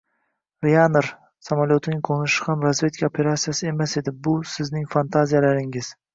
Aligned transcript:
Ryanair 0.67 1.09
samolyotining 1.49 1.99
qo‘nishi 2.07 2.47
ham 2.47 2.65
razvedka 2.69 3.11
operasiyasi 3.11 3.71
emas 3.75 3.95
edi, 4.03 4.17
bu 4.29 4.35
sizning 4.57 4.91
fantaziyalaringiz 4.97 5.95